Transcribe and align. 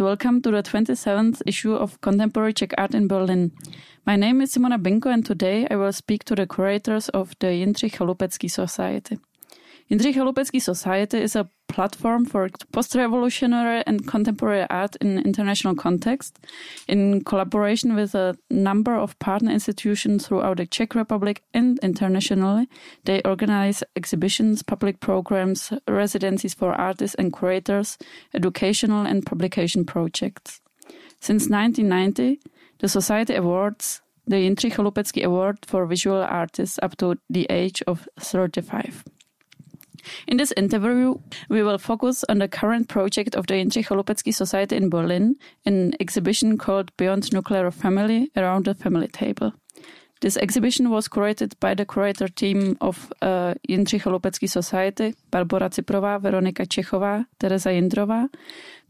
welcome 0.00 0.40
to 0.40 0.50
the 0.50 0.62
27th 0.62 1.42
issue 1.46 1.74
of 1.74 2.00
Contemporary 2.00 2.52
Czech 2.54 2.72
Art 2.78 2.94
in 2.94 3.06
Berlin. 3.06 3.52
My 4.06 4.16
name 4.16 4.40
is 4.40 4.52
Simona 4.52 4.78
Binko, 4.78 5.12
and 5.12 5.24
today 5.24 5.66
I 5.70 5.76
will 5.76 5.92
speak 5.92 6.24
to 6.24 6.34
the 6.34 6.46
curators 6.46 7.08
of 7.10 7.34
the 7.38 7.48
Jindřich 7.48 7.98
Chaloupecký 7.98 8.50
Society. 8.50 9.18
Jindřich 9.90 10.16
Chaloupecký 10.16 10.60
Society 10.60 11.18
is 11.18 11.36
a 11.36 11.48
platform 11.66 12.24
for 12.24 12.48
post-revolutionary 12.72 13.82
and 13.86 14.06
contemporary 14.06 14.64
art 14.70 14.94
in 15.00 15.18
international 15.18 15.74
context, 15.74 16.38
in 16.86 17.24
collaboration 17.24 17.96
with 17.96 18.14
a 18.14 18.36
number 18.50 18.94
of 18.94 19.18
partner 19.18 19.50
institutions 19.50 20.28
throughout 20.28 20.58
the 20.58 20.66
Czech 20.66 20.94
Republic 20.94 21.42
and 21.54 21.80
internationally. 21.82 22.68
They 23.04 23.20
organize 23.24 23.82
exhibitions, 23.96 24.62
public 24.62 25.00
programs, 25.00 25.72
residencies 25.88 26.54
for 26.54 26.72
artists 26.72 27.16
and 27.16 27.32
curators, 27.32 27.98
educational 28.32 29.04
and 29.04 29.26
publication 29.26 29.84
projects. 29.84 30.60
Since 31.18 31.50
1990, 31.50 32.38
the 32.78 32.88
Society 32.88 33.34
awards 33.34 34.02
the 34.24 34.36
Jindřich 34.36 34.74
Chaloupecký 34.74 35.24
Award 35.24 35.66
for 35.66 35.84
Visual 35.86 36.22
Artists 36.22 36.78
up 36.80 36.96
to 36.98 37.16
the 37.28 37.46
age 37.50 37.82
of 37.88 38.08
35. 38.20 39.02
In 40.26 40.36
this 40.36 40.52
interview, 40.56 41.14
we 41.48 41.62
will 41.62 41.78
focus 41.78 42.24
on 42.28 42.38
the 42.38 42.48
current 42.48 42.88
project 42.88 43.34
of 43.34 43.46
the 43.46 43.54
Jindřich 43.54 43.86
Chaloupecký 43.86 44.34
Society 44.34 44.76
in 44.76 44.90
Berlin, 44.90 45.36
an 45.66 45.92
exhibition 46.00 46.58
called 46.58 46.90
Beyond 46.96 47.32
Nuclear 47.32 47.70
Family 47.70 48.30
Around 48.36 48.64
the 48.64 48.74
Family 48.74 49.08
Table. 49.08 49.52
This 50.20 50.36
exhibition 50.36 50.90
was 50.90 51.08
curated 51.08 51.54
by 51.60 51.74
the 51.74 51.86
curator 51.86 52.28
team 52.28 52.76
of 52.80 53.10
uh, 53.22 53.54
Jindřich 53.68 54.50
Society, 54.50 55.14
Barbora 55.32 55.70
Ciprová, 55.70 56.20
Veronika 56.20 56.66
Čechová, 56.66 57.24
Tereza 57.38 57.70
Jindrová, 57.70 58.28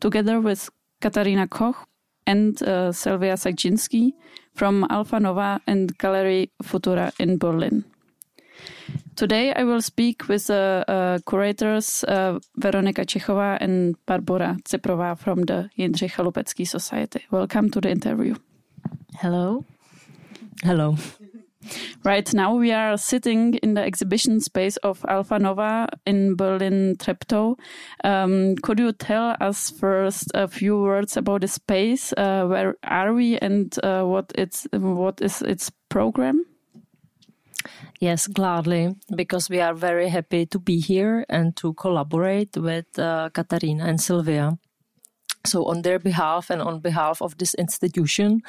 together 0.01 0.41
with 0.41 0.69
Katarina 1.01 1.47
Koch 1.47 1.87
and 2.27 2.61
uh, 2.63 2.91
Sylvia 2.93 3.35
Sadzinski 3.35 4.13
from 4.55 4.87
Alfa 4.91 5.21
Nova 5.21 5.61
and 5.67 5.97
Gallery 5.99 6.51
Futura 6.63 7.13
in 7.21 7.39
Berlin. 7.39 7.85
Today 9.21 9.53
I 9.53 9.65
will 9.65 9.83
speak 9.83 10.29
with 10.29 10.47
the 10.47 10.83
uh, 10.89 10.93
uh, 10.93 11.19
curators 11.27 12.05
uh, 12.05 12.39
Veronika 12.57 13.05
Čechová 13.05 13.59
and 13.61 13.95
Barbora 14.07 14.57
Ciprová 14.65 15.15
from 15.15 15.43
the 15.43 15.69
Jindřich 15.77 16.15
Chaloupecký 16.15 16.67
Society. 16.67 17.27
Welcome 17.31 17.69
to 17.73 17.83
the 17.83 17.91
interview. 17.91 18.37
Hello. 19.17 19.67
Hello. 20.65 20.97
Right 22.03 22.33
now 22.33 22.55
we 22.55 22.73
are 22.73 22.97
sitting 22.97 23.57
in 23.57 23.75
the 23.75 23.83
exhibition 23.83 24.41
space 24.41 24.79
of 24.79 25.05
Alpha 25.07 25.39
Nova 25.39 25.87
in 26.07 26.35
Berlin 26.35 26.97
Treptow. 26.97 27.59
Um, 28.03 28.57
could 28.63 28.79
you 28.79 28.93
tell 28.93 29.37
us 29.39 29.69
first 29.69 30.31
a 30.33 30.49
few 30.49 30.81
words 30.81 31.19
about 31.19 31.43
the 31.43 31.49
space? 31.49 32.15
Uh, 32.17 32.47
where 32.47 32.77
are 32.85 33.13
we 33.13 33.37
and 33.37 33.79
uh, 33.83 34.03
what 34.05 34.33
it's 34.35 34.67
what 34.73 35.21
is 35.21 35.43
its 35.43 35.71
program? 35.91 36.47
Yes, 38.01 38.27
gladly, 38.27 38.97
because 39.15 39.51
we 39.51 39.61
are 39.61 39.75
very 39.75 40.09
happy 40.09 40.47
to 40.47 40.59
be 40.59 40.81
here 40.81 41.27
and 41.29 41.55
to 41.57 41.75
collaborate 41.75 42.57
with 42.57 42.99
uh, 42.99 43.29
Katarina 43.29 43.85
and 43.85 44.01
Sylvia. 44.01 44.59
So, 45.45 45.67
on 45.67 45.83
their 45.83 45.99
behalf 45.99 46.49
and 46.49 46.63
on 46.63 46.81
behalf 46.81 47.21
of 47.21 47.37
this 47.37 47.55
institution, 47.55 48.41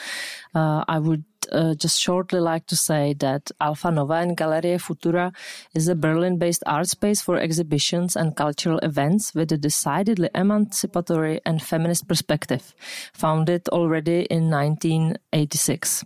uh, 0.55 0.85
I 0.87 0.99
would 0.99 1.25
uh, 1.51 1.73
just 1.75 1.99
shortly 1.99 2.39
like 2.39 2.65
to 2.67 2.75
say 2.75 3.13
that 3.19 3.51
Alfa 3.59 3.91
Nova 3.91 4.15
and 4.15 4.35
Galerie 4.37 4.77
Futura 4.77 5.33
is 5.73 5.87
a 5.87 5.95
Berlin 5.95 6.37
based 6.37 6.63
art 6.65 6.87
space 6.87 7.21
for 7.21 7.37
exhibitions 7.37 8.15
and 8.15 8.35
cultural 8.35 8.79
events 8.79 9.33
with 9.33 9.51
a 9.51 9.57
decidedly 9.57 10.29
emancipatory 10.35 11.39
and 11.45 11.61
feminist 11.61 12.07
perspective, 12.07 12.73
founded 13.13 13.67
already 13.69 14.23
in 14.29 14.49
1986. 14.49 16.05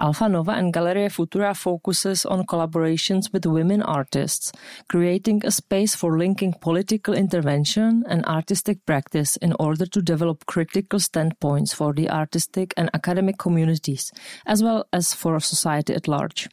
Alfa 0.00 0.30
Nova 0.30 0.52
and 0.52 0.72
Galerie 0.72 1.10
Futura 1.10 1.54
focuses 1.54 2.24
on 2.24 2.46
collaborations 2.46 3.30
with 3.34 3.44
women 3.44 3.82
artists, 3.82 4.50
creating 4.88 5.42
a 5.44 5.50
space 5.50 5.94
for 5.94 6.16
linking 6.16 6.54
political 6.54 7.12
intervention 7.12 8.02
and 8.08 8.24
artistic 8.24 8.86
practice 8.86 9.36
in 9.36 9.54
order 9.60 9.84
to 9.84 10.00
develop 10.00 10.46
critical 10.46 10.98
standpoints 10.98 11.74
for 11.74 11.92
the 11.92 12.08
artistic 12.08 12.72
and 12.78 12.88
academic 12.94 13.36
communities, 13.36 14.10
as 14.46 14.59
well 14.62 14.86
as 14.92 15.14
for 15.14 15.40
society 15.40 15.94
at 15.94 16.08
large. 16.08 16.48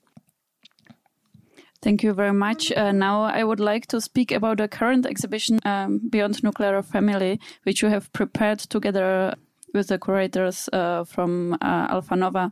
Thank 1.82 2.04
you 2.04 2.14
very 2.14 2.34
much. 2.34 2.72
Uh, 2.72 2.92
now 2.92 3.22
I 3.22 3.44
would 3.44 3.60
like 3.60 3.86
to 3.88 4.02
speak 4.02 4.32
about 4.32 4.58
the 4.58 4.68
current 4.68 5.06
exhibition 5.06 5.60
um, 5.64 6.00
Beyond 6.10 6.44
Nuclear 6.44 6.82
Family, 6.82 7.40
which 7.64 7.82
you 7.82 7.90
have 7.90 8.12
prepared 8.14 8.60
together 8.60 9.36
with 9.74 9.88
the 9.88 10.00
curators 10.00 10.70
uh, 10.74 11.04
from 11.04 11.54
uh, 11.62 11.88
Alfa 11.90 12.16
Nova 12.16 12.52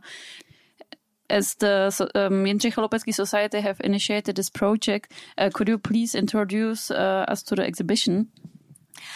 as 1.30 1.54
the 1.56 2.10
um, 2.14 2.44
Chaloupecký 2.44 3.12
Society 3.12 3.60
have 3.60 3.80
initiated 3.82 4.36
this 4.36 4.50
project, 4.50 5.12
uh, 5.38 5.50
could 5.52 5.68
you 5.68 5.78
please 5.78 6.14
introduce 6.14 6.90
uh, 6.90 7.24
us 7.28 7.42
to 7.44 7.54
the 7.54 7.62
exhibition? 7.62 8.28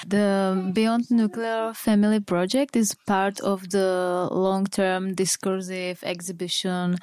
The 0.06 0.70
Beyond 0.72 1.10
Nuclear 1.10 1.72
Family 1.74 2.20
Project 2.20 2.76
is 2.76 2.94
part 3.06 3.40
of 3.40 3.70
the 3.70 4.28
long 4.30 4.66
term 4.66 5.14
discursive 5.14 6.02
exhibition 6.02 6.98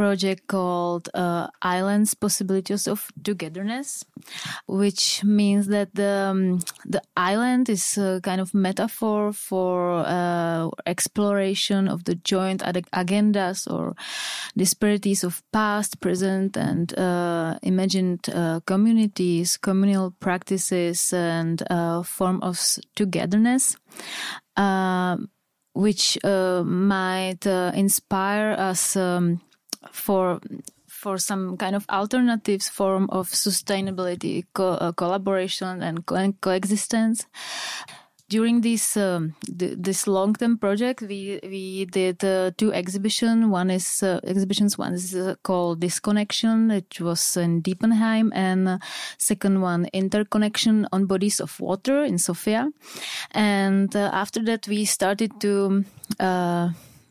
project 0.00 0.46
called 0.46 1.10
uh, 1.12 1.46
Islands 1.60 2.14
Possibilities 2.14 2.88
of 2.88 3.12
Togetherness, 3.22 4.02
which 4.66 5.22
means 5.22 5.66
that 5.66 5.94
the, 5.94 6.30
um, 6.30 6.60
the 6.86 7.02
island 7.18 7.68
is 7.68 7.98
a 7.98 8.18
kind 8.22 8.40
of 8.40 8.54
metaphor 8.54 9.34
for 9.34 10.02
uh, 10.06 10.70
exploration 10.86 11.86
of 11.86 12.04
the 12.04 12.14
joint 12.14 12.62
ad- 12.62 12.88
agendas 12.94 13.70
or 13.70 13.94
disparities 14.56 15.22
of 15.22 15.42
past, 15.52 16.00
present, 16.00 16.56
and 16.56 16.98
uh, 16.98 17.58
imagined 17.62 18.26
uh, 18.32 18.60
communities, 18.64 19.58
communal 19.58 20.12
practices, 20.18 21.12
and 21.12 21.62
uh, 21.68 22.02
form 22.02 22.40
of 22.40 22.58
togetherness. 22.96 23.76
Uh, 24.56 25.18
which 25.72 26.18
might 26.24 27.46
inspire 27.46 28.50
us 28.58 28.96
um, 28.96 29.40
for 29.90 30.40
for 30.86 31.16
some 31.18 31.56
kind 31.56 31.74
of 31.74 31.86
alternatives 31.88 32.68
form 32.68 33.08
of 33.10 33.30
sustainability, 33.30 34.44
co- 34.52 34.74
uh, 34.74 34.92
collaboration, 34.92 35.82
and 35.82 36.04
co- 36.04 36.32
coexistence. 36.40 37.26
During 38.28 38.60
this 38.60 38.96
um, 38.96 39.34
th- 39.58 39.74
this 39.76 40.06
long 40.06 40.34
term 40.34 40.56
project, 40.58 41.02
we 41.02 41.40
we 41.42 41.84
did 41.86 42.22
uh, 42.22 42.52
two 42.56 42.72
exhibitions. 42.72 43.46
One 43.46 43.70
is 43.70 44.02
uh, 44.04 44.20
exhibitions. 44.22 44.78
One 44.78 44.92
is 44.94 45.16
uh, 45.16 45.34
called 45.42 45.80
Disconnection, 45.80 46.68
which 46.68 47.00
was 47.00 47.36
in 47.36 47.60
Diepenheim, 47.62 48.30
and 48.32 48.68
uh, 48.68 48.78
second 49.18 49.62
one 49.62 49.88
Interconnection 49.92 50.86
on 50.92 51.06
Bodies 51.06 51.40
of 51.40 51.58
Water 51.58 52.04
in 52.04 52.18
Sofia. 52.18 52.70
And 53.32 53.96
uh, 53.96 54.10
after 54.12 54.44
that, 54.44 54.68
we 54.68 54.84
started 54.84 55.40
to 55.40 55.84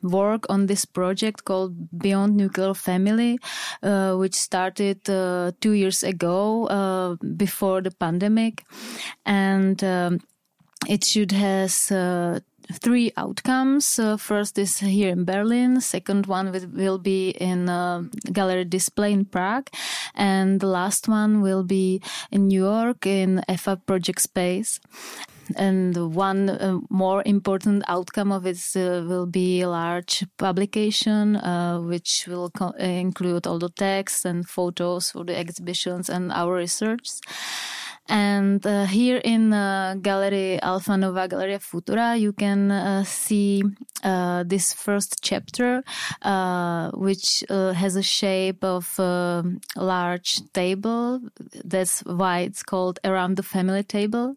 work 0.02 0.46
on 0.50 0.66
this 0.68 0.86
project 0.86 1.46
called 1.46 1.76
Beyond 1.98 2.36
Nuclear 2.36 2.74
Family, 2.74 3.40
uh, 3.84 4.16
which 4.16 4.36
started 4.36 5.10
uh, 5.10 5.52
two 5.62 5.72
years 5.74 6.04
ago 6.04 6.68
uh, 6.68 7.16
before 7.36 7.82
the 7.82 7.92
pandemic. 7.92 8.64
And 9.26 9.84
um, 9.84 10.20
it 10.88 11.04
should 11.04 11.32
has 11.32 11.92
uh, 11.92 12.40
three 12.72 13.12
outcomes. 13.18 14.00
Uh, 14.00 14.18
first 14.18 14.58
is 14.58 14.80
here 14.80 15.10
in 15.10 15.26
Berlin. 15.26 15.82
Second 15.82 16.28
one 16.28 16.52
will, 16.52 16.68
will 16.68 16.98
be 16.98 17.32
in 17.32 17.70
uh, 17.70 18.04
gallery 18.32 18.66
display 18.66 19.12
in 19.12 19.26
Prague, 19.26 19.70
and 20.16 20.60
the 20.60 20.68
last 20.68 21.08
one 21.08 21.42
will 21.42 21.64
be 21.64 22.02
in 22.32 22.48
New 22.48 22.64
York 22.64 23.06
in 23.06 23.44
EFA 23.50 23.86
Project 23.86 24.22
Space. 24.22 24.80
And 25.56 26.16
one 26.16 26.50
uh, 26.50 26.80
more 26.90 27.24
important 27.26 27.84
outcome 27.88 28.32
of 28.32 28.46
it 28.46 28.60
uh, 28.76 29.04
will 29.08 29.26
be 29.26 29.62
a 29.62 29.70
large 29.70 30.26
publication, 30.38 31.36
uh, 31.38 31.80
which 31.80 32.26
will 32.28 32.50
co- 32.52 32.74
include 32.78 33.48
all 33.48 33.60
the 33.60 33.70
text 33.70 34.26
and 34.26 34.48
photos 34.48 35.12
for 35.12 35.26
the 35.26 35.38
exhibitions 35.38 36.10
and 36.10 36.32
our 36.32 36.54
research. 36.54 37.10
And 38.10 38.66
uh, 38.66 38.86
here 38.86 39.22
in 39.24 39.54
uh, 39.54 39.96
Gallery 40.02 40.60
Alfa 40.62 40.98
Nova 40.98 41.28
Galleria 41.28 41.60
Futura, 41.60 42.20
you 42.20 42.34
can 42.34 42.72
uh, 42.72 43.04
see 43.04 43.62
uh, 44.04 44.44
this 44.48 44.74
first 44.74 45.20
chapter, 45.22 45.84
uh, 46.24 46.90
which 46.92 47.44
uh, 47.52 47.74
has 47.74 47.96
a 47.96 48.02
shape 48.02 48.64
of 48.64 48.98
a 48.98 49.44
large 49.76 50.42
table. 50.54 51.22
That's 51.64 52.00
why 52.00 52.40
it's 52.40 52.64
called 52.64 53.00
Around 53.04 53.38
the 53.38 53.44
Family 53.44 53.84
Table, 53.84 54.36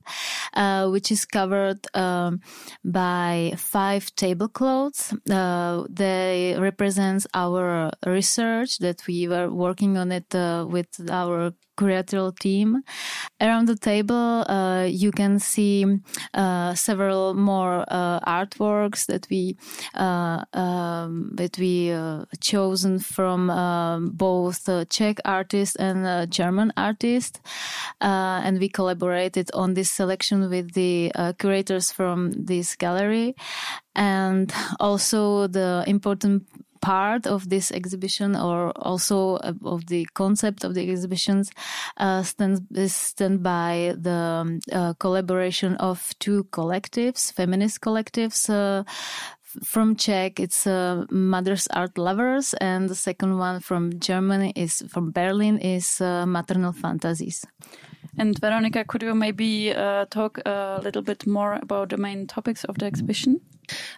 which 0.91 1.11
is 1.11 1.25
covered 1.25 1.87
um, 1.95 2.41
by 2.85 3.55
five 3.57 4.15
tablecloths. 4.17 5.15
they 5.25 6.57
represent 6.59 7.27
our 7.33 7.91
research 8.05 8.79
that 8.79 9.07
we 9.07 9.29
were 9.29 9.49
working 9.49 9.97
on 9.97 10.13
it 10.13 10.27
with 10.69 10.89
our 11.11 11.55
curatorial 11.77 12.37
team. 12.39 12.83
Around 13.41 13.67
the 13.67 13.77
table, 13.77 14.45
uh, 14.49 14.85
you 14.85 15.11
can 15.11 15.39
see 15.39 15.87
uh, 16.35 16.75
several 16.75 17.35
more 17.35 17.85
uh, 17.89 18.21
artworks 18.21 19.07
that 19.07 19.27
we 19.31 19.57
uh, 19.95 20.45
um, 20.53 21.31
that 21.35 21.59
we 21.59 21.91
uh, 21.91 22.25
chosen 22.41 22.99
from 22.99 23.51
um, 23.51 24.11
both 24.11 24.69
Czech 24.89 25.19
artists 25.25 25.77
and 25.77 26.31
German 26.31 26.73
artists, 26.77 27.41
and 28.01 28.59
we 28.59 28.69
collaborated 28.69 29.51
on 29.55 29.75
this 29.75 29.91
selection 29.91 30.49
with 30.49 30.73
the 30.75 31.13
curators 31.39 31.93
from 31.93 32.33
this 32.33 32.77
gallery, 32.77 33.35
and 33.95 34.53
also 34.81 35.47
the 35.47 35.85
important 35.87 36.47
part 36.82 37.26
of 37.26 37.49
this 37.49 37.73
exhibition 37.73 38.37
or 38.37 38.73
also 38.76 39.37
of 39.37 39.87
the 39.87 40.05
concept 40.14 40.64
of 40.64 40.75
the 40.75 40.90
exhibitions 40.90 41.50
uh, 41.96 42.23
stands 42.23 42.61
stand 42.93 43.43
by 43.43 43.94
the 43.96 44.11
um, 44.11 44.61
uh, 44.73 44.93
collaboration 44.94 45.76
of 45.76 46.12
two 46.19 46.44
collectives, 46.52 47.32
feminist 47.32 47.81
collectives. 47.81 48.50
Uh, 48.50 48.84
from 49.64 49.96
Czech, 49.96 50.40
it's 50.40 50.67
uh, 50.67 51.05
Mothers 51.11 51.67
Art 51.69 51.99
Lovers, 51.99 52.55
and 52.55 52.88
the 52.88 52.94
second 52.94 53.37
one 53.37 53.61
from 53.61 54.00
Germany 54.00 54.52
is 54.56 54.82
from 54.88 55.12
Berlin 55.12 55.58
is 55.58 56.00
uh, 56.00 56.25
Maternal 56.26 56.73
Fantasies. 56.73 57.44
And 58.19 58.38
Veronica, 58.38 58.85
could 58.85 59.02
you 59.02 59.14
maybe 59.14 59.75
uh, 59.75 60.06
talk 60.06 60.38
a 60.46 60.81
little 60.82 61.02
bit 61.02 61.26
more 61.26 61.58
about 61.62 61.90
the 61.90 61.99
main 61.99 62.26
topics 62.26 62.64
of 62.64 62.78
the 62.78 62.87
exhibition? 62.87 63.40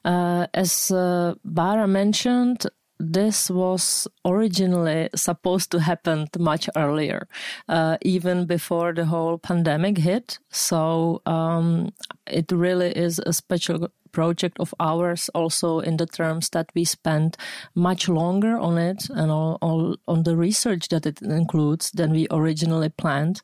Uh, 0.05 0.47
as 0.55 0.91
uh, 0.91 1.35
Bara 1.45 1.87
mentioned, 1.87 2.67
this 2.99 3.51
was 3.51 4.07
originally 4.25 5.09
supposed 5.15 5.71
to 5.73 5.81
happen 5.81 6.29
much 6.39 6.69
earlier, 6.77 7.27
uh, 7.69 7.99
even 8.03 8.47
before 8.47 8.93
the 8.93 9.05
whole 9.05 9.39
pandemic 9.39 9.99
hit. 9.99 10.39
So 10.51 11.21
um, 11.27 11.91
it 12.27 12.53
really 12.53 12.91
is 12.97 13.19
a 13.19 13.33
special 13.33 13.89
project 14.15 14.57
of 14.61 14.73
ours 14.79 15.29
also 15.35 15.81
in 15.81 15.97
the 15.97 16.07
terms 16.07 16.49
that 16.51 16.71
we 16.75 16.85
spend 16.85 17.37
much 17.75 18.09
longer 18.09 18.57
on 18.57 18.79
it 18.79 19.11
and 19.11 19.31
all, 19.31 19.59
all, 19.61 19.97
on 20.07 20.23
the 20.23 20.37
research 20.37 20.89
that 20.89 21.05
it 21.05 21.21
includes 21.21 21.91
than 21.91 22.13
we 22.13 22.27
originally 22.31 22.89
planned. 22.89 23.43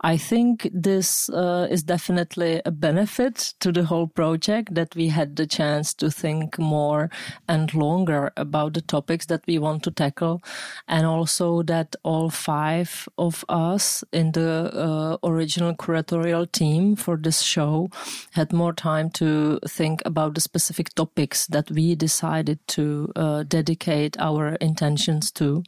I 0.00 0.16
think 0.16 0.70
this 0.72 1.28
uh, 1.28 1.66
is 1.70 1.82
definitely 1.82 2.62
a 2.64 2.70
benefit 2.70 3.54
to 3.60 3.72
the 3.72 3.84
whole 3.84 4.06
project 4.06 4.74
that 4.74 4.94
we 4.94 5.08
had 5.08 5.36
the 5.36 5.46
chance 5.46 5.92
to 5.94 6.10
think 6.10 6.58
more 6.58 7.10
and 7.48 7.74
longer 7.74 8.32
about 8.36 8.74
the 8.74 8.80
topics 8.80 9.26
that 9.26 9.42
we 9.46 9.58
want 9.58 9.82
to 9.82 9.90
tackle 9.90 10.42
and 10.86 11.06
also 11.06 11.62
that 11.62 11.96
all 12.04 12.30
five 12.30 13.08
of 13.18 13.44
us 13.48 14.04
in 14.12 14.32
the 14.32 14.70
uh, 14.72 15.16
original 15.28 15.74
curatorial 15.74 16.50
team 16.52 16.96
for 16.96 17.16
this 17.16 17.40
show 17.42 17.88
had 18.32 18.52
more 18.52 18.72
time 18.72 19.10
to 19.10 19.58
think 19.66 20.02
about 20.04 20.34
the 20.34 20.40
specific 20.40 20.94
topics 20.94 21.46
that 21.48 21.70
we 21.70 21.94
decided 21.94 22.58
to 22.68 23.12
uh, 23.16 23.42
dedicate 23.44 24.16
our 24.18 24.54
intentions 24.56 25.30
to. 25.32 25.62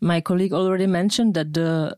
My 0.00 0.20
colleague 0.20 0.52
already 0.52 0.86
mentioned 0.86 1.34
that 1.34 1.52
the 1.52 1.96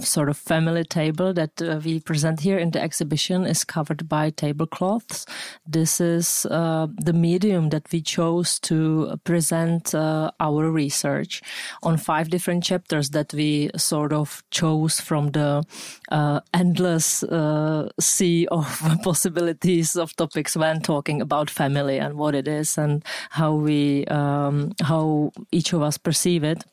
sort 0.00 0.28
of 0.28 0.36
family 0.36 0.84
table 0.84 1.32
that 1.32 1.60
uh, 1.62 1.80
we 1.84 2.00
present 2.00 2.40
here 2.40 2.58
in 2.58 2.70
the 2.70 2.80
exhibition 2.80 3.44
is 3.44 3.64
covered 3.64 4.08
by 4.08 4.30
tablecloths. 4.30 5.26
This 5.66 6.00
is 6.00 6.46
uh, 6.50 6.88
the 6.98 7.12
medium 7.12 7.70
that 7.70 7.90
we 7.92 8.00
chose 8.00 8.58
to 8.60 9.18
present 9.24 9.94
uh, 9.94 10.30
our 10.40 10.70
research 10.70 11.42
on 11.82 11.96
five 11.96 12.30
different 12.30 12.64
chapters 12.64 13.10
that 13.10 13.32
we 13.32 13.70
sort 13.76 14.12
of 14.12 14.42
chose 14.50 15.00
from 15.00 15.30
the 15.32 15.64
uh, 16.10 16.40
endless 16.52 17.22
uh, 17.24 17.88
sea 18.00 18.46
of 18.50 18.66
possibilities 19.02 19.96
of 19.96 20.14
topics 20.16 20.56
when 20.56 20.80
talking 20.80 21.20
about 21.20 21.50
family 21.50 21.98
and 21.98 22.14
what 22.16 22.34
it 22.34 22.48
is 22.48 22.78
and 22.78 23.04
how 23.30 23.52
we 23.54 24.04
um, 24.06 24.72
how 24.82 25.32
each 25.52 25.72
of 25.72 25.82
us 25.82 25.98
perceive 25.98 26.44
it. 26.44 26.64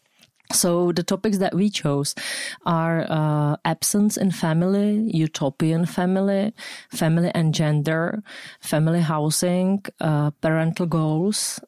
So 0.54 0.92
the 0.92 1.04
topics 1.04 1.38
that 1.40 1.54
we 1.54 1.70
chose 1.70 2.16
are 2.66 3.06
uh, 3.10 3.58
absence 3.66 4.18
in 4.18 4.32
family, 4.32 5.10
utopian 5.14 5.86
family, 5.86 6.54
family 6.90 7.32
and 7.34 7.54
gender, 7.54 8.24
family 8.60 9.02
housing, 9.02 9.84
uh, 10.00 10.32
parental 10.42 10.86
goals, 10.86 11.60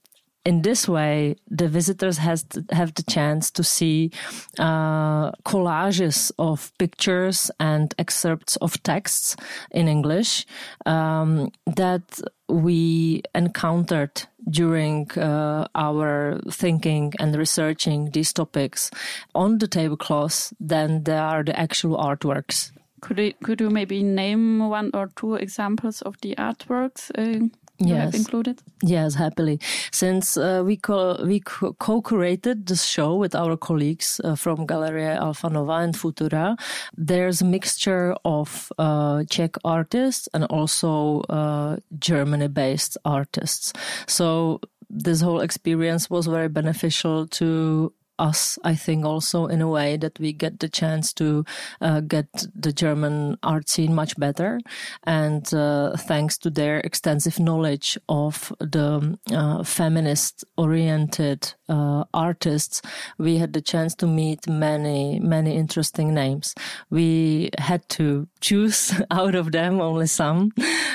in 0.46 0.62
this 0.62 0.88
way, 0.90 1.36
the 1.50 1.70
visitors 1.70 2.18
has 2.18 2.44
to 2.44 2.66
have 2.72 2.94
the 2.96 3.04
chance 3.04 3.50
to 3.52 3.64
see 3.64 4.12
uh, 4.60 5.32
collages 5.46 6.32
of 6.38 6.72
pictures 6.78 7.50
and 7.60 7.94
excerpts 7.98 8.58
of 8.58 8.82
texts 8.84 9.38
in 9.72 9.88
English 9.88 10.46
um, 10.86 11.50
that 11.66 12.20
we 12.54 13.24
encountered 13.34 14.24
during 14.50 15.10
uh, 15.18 15.68
our 15.74 16.40
thinking 16.50 17.14
and 17.20 17.36
researching 17.36 18.12
these 18.12 18.34
topics 18.34 18.92
on 19.34 19.58
the 19.58 19.68
tablecloths 19.68 20.54
than 20.60 21.04
there 21.04 21.22
are 21.22 21.44
the 21.44 21.58
actual 21.60 21.98
artworks. 21.98 22.72
Could 23.02 23.18
you, 23.18 23.34
could 23.44 23.60
you 23.60 23.70
maybe 23.70 24.04
name 24.04 24.60
one 24.60 24.92
or 24.94 25.10
two 25.16 25.36
examples 25.36 26.02
of 26.02 26.16
the 26.22 26.36
artworks? 26.36 27.12
Uh 27.18 27.50
you 27.84 27.96
yes. 27.96 28.06
have 28.06 28.16
included? 28.16 28.62
Yes, 28.82 29.16
happily. 29.16 29.60
Since 29.92 30.38
uh, 30.38 30.64
we 30.66 30.78
co- 30.78 31.24
we 31.26 31.40
co-curated 31.40 32.68
this 32.68 32.86
show 32.86 33.16
with 33.16 33.36
our 33.36 33.58
colleagues 33.58 34.20
uh, 34.24 34.36
from 34.36 34.66
Galeria 34.66 35.16
Alfa 35.16 35.50
Nova 35.50 35.74
and 35.74 35.96
Futura, 35.96 36.58
there's 36.98 37.42
a 37.42 37.46
mixture 37.46 38.16
of 38.26 38.72
uh, 38.78 39.24
Czech 39.30 39.56
artists 39.64 40.30
and 40.34 40.44
also 40.46 41.22
uh, 41.30 41.78
Germany-based 42.00 42.98
artists. 43.06 43.74
So 44.08 44.60
this 44.90 45.22
whole 45.22 45.42
experience 45.42 46.10
was 46.10 46.28
very 46.28 46.50
beneficial 46.50 47.28
to 47.28 47.92
us, 48.20 48.60
I 48.64 48.76
think, 48.76 49.06
also 49.06 49.48
in 49.48 49.62
a 49.62 49.68
way 49.68 49.98
that 49.98 50.20
we 50.20 50.34
get 50.34 50.60
the 50.60 50.70
chance 50.70 51.14
to 51.14 51.46
uh, 51.82 52.02
get 52.02 52.28
the 52.56 52.72
German 52.72 53.38
art 53.44 53.70
scene 53.70 53.94
much 53.94 54.18
better. 54.18 54.60
And 55.04 55.52
uh, 55.54 55.98
thanks 55.98 56.38
to 56.40 56.50
their 56.50 56.80
extensive 56.80 57.40
knowledge 57.40 57.98
of 58.08 58.54
the 58.60 59.18
uh, 59.32 59.64
feminist 59.64 60.46
oriented 60.58 61.54
uh, 61.70 62.04
artists, 62.14 62.82
we 63.18 63.38
had 63.38 63.54
the 63.54 63.62
chance 63.62 63.96
to 63.96 64.08
meet 64.08 64.48
many, 64.48 65.20
many 65.20 65.56
interesting 65.56 66.14
names. 66.14 66.54
We 66.90 67.50
had 67.58 67.88
to 67.90 68.28
choose 68.42 68.94
out 69.12 69.36
of 69.36 69.52
them 69.52 69.82
only 69.82 70.08
some 70.08 70.52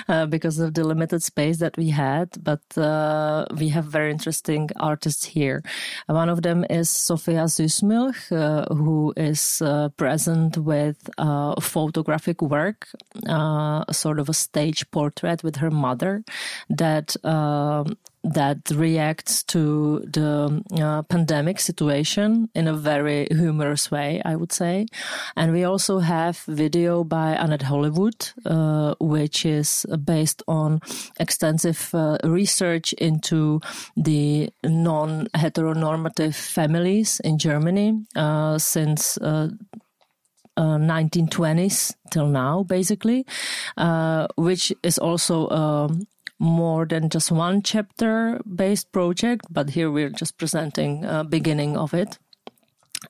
uh, 0.09 0.27
because 0.27 0.59
of 0.59 0.75
the 0.75 0.85
limited 0.85 1.23
space 1.23 1.59
that 1.59 1.77
we 1.77 1.91
had, 1.91 2.31
but 2.43 2.63
uh, 2.77 3.47
we 3.57 3.71
have 3.71 3.85
very 3.87 4.11
interesting 4.11 4.69
artists 4.77 5.25
here. 5.25 5.63
one 6.07 6.29
of 6.29 6.43
them 6.43 6.65
is 6.71 6.89
Sophia 7.09 7.45
Süssmilch, 7.45 8.31
uh, 8.31 8.67
who 8.75 9.15
is 9.17 9.62
uh, 9.62 9.88
present 9.97 10.59
with 10.59 11.09
uh, 11.17 11.59
photographic 11.59 12.43
work, 12.43 12.87
uh, 13.27 13.91
sort 13.91 14.19
of 14.19 14.29
a 14.29 14.35
stage 14.35 14.91
portrait 14.91 15.43
with 15.43 15.57
her 15.57 15.71
mother 15.71 16.23
that 16.69 17.17
um, 17.25 17.97
that 18.25 18.71
reacts 18.71 19.43
to 19.45 20.01
the 20.01 20.63
uh, 20.81 21.03
pandemic 21.03 21.61
situation 21.61 22.49
in 22.55 22.69
a 22.69 22.75
very 22.75 23.27
humorous 23.31 23.91
way, 23.91 24.21
I 24.25 24.37
would 24.37 24.53
say. 24.53 24.87
And 25.37 25.53
we 25.53 25.65
also 25.65 25.99
have 26.01 26.39
video 26.47 27.05
by 27.05 27.33
Annette 27.33 27.63
Hollywood, 27.63 28.31
uh, 28.45 28.95
which 29.01 29.47
is 29.47 29.87
based 30.05 30.43
on 30.49 30.81
extensive 31.21 31.91
uh, 31.95 32.19
research 32.25 32.93
into 32.95 33.61
the 33.97 34.51
non-heteronormative 34.65 36.35
families 36.35 37.21
in 37.21 37.39
Germany 37.39 38.05
uh, 38.17 38.59
since 38.59 39.19
1920s 40.59 41.93
uh, 41.93 41.95
till 42.11 42.27
now, 42.27 42.63
basically, 42.65 43.25
uh, 43.77 44.27
which 44.37 44.73
is 44.83 44.99
also 44.99 45.49
um, 45.51 46.07
more 46.38 46.87
than 46.87 47.09
just 47.09 47.30
one 47.30 47.62
chapter 47.62 48.40
based 48.42 48.92
project, 48.92 49.47
but 49.50 49.71
here 49.71 49.90
we're 49.90 50.11
just 50.11 50.38
presenting 50.38 51.04
a 51.04 51.25
beginning 51.25 51.76
of 51.76 51.95
it. 51.95 52.18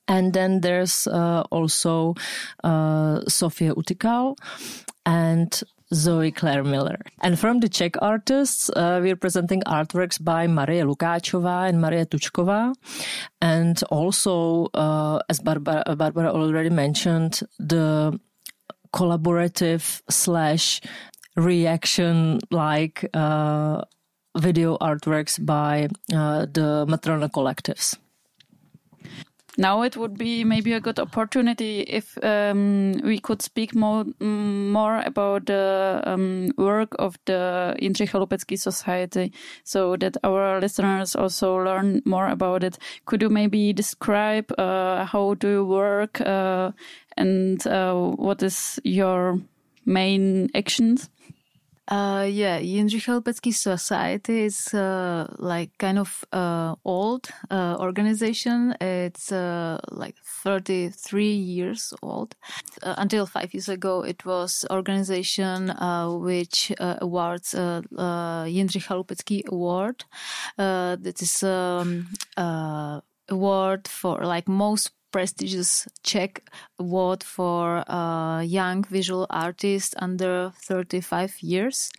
And 0.06 0.32
then 0.32 0.60
there's 0.60 1.06
uh, 1.06 1.44
also 1.50 2.14
uh, 2.62 3.22
Sofia 3.26 3.74
Utikal 3.74 4.36
and 5.06 5.62
Zoe 5.94 6.30
Claire 6.30 6.64
Miller. 6.64 6.98
And 7.22 7.38
from 7.38 7.60
the 7.60 7.68
Czech 7.68 7.94
artists, 8.02 8.68
uh, 8.70 9.00
we're 9.02 9.16
presenting 9.16 9.62
artworks 9.62 10.22
by 10.22 10.46
Maria 10.46 10.84
Lukáčová 10.84 11.68
and 11.68 11.80
Maria 11.80 12.04
Tučková. 12.04 12.74
And 13.40 13.82
also, 13.84 14.66
uh, 14.74 15.20
as 15.30 15.40
Barbara, 15.40 15.96
Barbara 15.96 16.30
already 16.30 16.70
mentioned, 16.70 17.40
the 17.58 18.20
collaborative 18.92 20.02
slash 20.10 20.80
reaction 21.38 22.38
like 22.50 23.08
uh, 23.14 23.82
video 24.36 24.76
artworks 24.78 25.38
by 25.44 25.88
uh, 26.12 26.46
the 26.52 26.84
Matrona 26.88 27.28
collectives. 27.30 27.96
now 29.58 29.82
it 29.82 29.96
would 29.96 30.16
be 30.16 30.44
maybe 30.44 30.72
a 30.72 30.80
good 30.80 30.98
opportunity 31.00 31.80
if 31.80 32.16
um, 32.22 32.92
we 33.02 33.18
could 33.18 33.42
speak 33.42 33.74
more 33.74 34.04
more 34.20 35.02
about 35.04 35.46
the 35.46 36.00
um, 36.06 36.50
work 36.56 36.94
of 36.98 37.18
the 37.24 37.74
Jindřich 37.82 38.10
Chaloupecký 38.10 38.56
Society, 38.56 39.32
so 39.64 39.96
that 39.96 40.16
our 40.22 40.60
listeners 40.60 41.16
also 41.16 41.56
learn 41.56 42.00
more 42.04 42.28
about 42.28 42.62
it. 42.62 42.78
Could 43.04 43.20
you 43.20 43.28
maybe 43.28 43.72
describe 43.72 44.52
uh, 44.58 45.04
how 45.04 45.34
do 45.34 45.48
you 45.48 45.64
work 45.64 46.20
uh, 46.20 46.70
and 47.16 47.66
uh, 47.66 47.94
what 47.94 48.42
is 48.42 48.78
your 48.84 49.40
main 49.88 50.48
actions? 50.54 51.08
Uh, 51.90 52.28
yeah, 52.30 52.60
Jindřich 52.60 53.08
Society 53.54 54.44
is 54.44 54.74
uh, 54.74 55.26
like 55.38 55.70
kind 55.78 55.98
of 55.98 56.22
uh, 56.32 56.74
old 56.84 57.30
uh, 57.50 57.76
organization. 57.80 58.74
It's 58.78 59.32
uh, 59.32 59.78
like 59.90 60.14
33 60.44 61.32
years 61.32 61.94
old. 62.02 62.36
Uh, 62.82 62.94
until 62.98 63.24
five 63.24 63.54
years 63.54 63.70
ago, 63.70 64.02
it 64.02 64.26
was 64.26 64.66
organization 64.70 65.72
which 66.20 66.72
awards 66.78 67.54
uh, 67.54 67.80
Jindřich 68.46 68.84
Chaloupecký 68.84 69.46
Award. 69.46 70.04
that 70.58 71.22
is 71.22 71.42
um, 71.42 72.06
award 73.30 73.88
for 73.88 74.24
like 74.24 74.46
most 74.46 74.90
prestigious 75.10 75.88
Czech 76.02 76.42
award 76.78 77.22
for 77.22 77.84
a 77.86 78.42
young 78.44 78.84
visual 78.84 79.26
artist 79.30 79.94
under 79.98 80.52
35 80.56 81.42
years. 81.42 81.90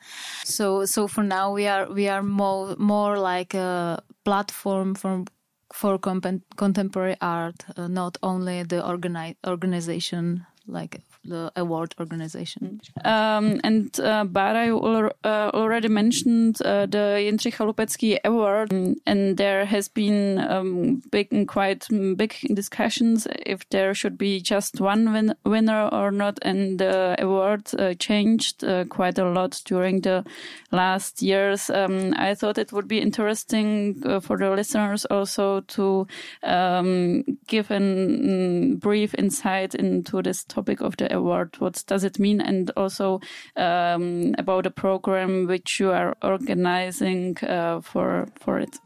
So 0.43 0.85
so 0.85 1.07
for 1.07 1.23
now 1.23 1.53
we 1.53 1.67
are 1.67 1.91
we 1.91 2.07
are 2.07 2.23
more 2.23 2.75
more 2.77 3.17
like 3.17 3.53
a 3.53 4.01
platform 4.23 4.95
for 4.95 5.25
for 5.73 5.99
contemporary 5.99 7.15
art, 7.21 7.63
uh, 7.77 7.87
not 7.87 8.17
only 8.23 8.63
the 8.63 8.81
organi- 8.81 9.35
organization 9.45 10.45
like 10.69 11.01
the 11.25 11.51
award 11.55 11.93
organization. 11.99 12.79
Um, 13.03 13.59
and 13.63 13.97
uh, 13.99 14.23
Bara, 14.23 14.65
you 14.67 14.77
al 14.77 15.11
uh, 15.23 15.51
already 15.53 15.87
mentioned 15.87 16.61
uh, 16.63 16.85
the 16.85 17.19
Jindřich 17.19 17.55
Chaloupecký 17.55 18.17
Award, 18.23 18.71
and 19.05 19.37
there 19.37 19.65
has 19.65 19.89
been 19.89 20.39
um, 20.39 21.01
big 21.11 21.27
and 21.31 21.47
quite 21.47 21.87
big 22.15 22.35
discussions 22.53 23.27
if 23.45 23.67
there 23.69 23.93
should 23.93 24.17
be 24.17 24.39
just 24.39 24.79
one 24.79 25.11
win 25.11 25.33
winner 25.45 25.89
or 25.91 26.11
not, 26.11 26.39
and 26.41 26.79
the 26.79 27.15
award 27.19 27.69
uh, 27.77 27.93
changed 27.95 28.63
uh, 28.63 28.85
quite 28.85 29.19
a 29.19 29.29
lot 29.29 29.61
during 29.65 30.01
the 30.01 30.23
last 30.71 31.21
years. 31.21 31.69
Um, 31.69 32.13
I 32.17 32.35
thought 32.35 32.57
it 32.57 32.71
would 32.71 32.87
be 32.87 33.01
interesting 33.01 34.01
uh, 34.05 34.19
for 34.19 34.37
the 34.37 34.51
listeners 34.51 35.05
also 35.05 35.61
to 35.61 36.07
um, 36.43 37.23
give 37.47 37.71
a 37.71 37.79
mm, 37.79 38.79
brief 38.79 39.13
insight 39.17 39.75
into 39.75 40.21
this 40.21 40.43
topic 40.45 40.58
of 40.81 40.97
the 40.97 41.15
award. 41.15 41.55
What 41.59 41.83
does 41.87 42.03
it 42.03 42.19
mean? 42.19 42.41
And 42.41 42.71
also 42.75 43.19
um, 43.55 44.35
about 44.37 44.65
a 44.65 44.71
program 44.71 45.47
which 45.47 45.79
you 45.79 45.91
are 45.91 46.15
organizing 46.21 47.37
uh, 47.43 47.81
for 47.81 48.27
for 48.35 48.59
it. 48.59 48.77